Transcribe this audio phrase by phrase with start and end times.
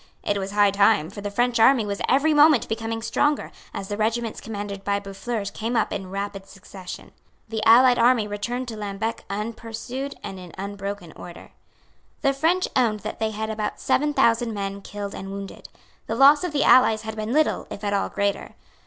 [0.23, 3.97] It was high time; for the French army was every moment becoming stronger, as the
[3.97, 7.11] regiments commanded by Boufflers came up in rapid succession.
[7.49, 11.51] The allied army returned to Lambeque unpursued and in unbroken order.
[12.23, 15.69] The French owned that they had about seven thousand men killed and wounded.
[16.07, 18.55] The loss of the allies had been little, if at all, greater.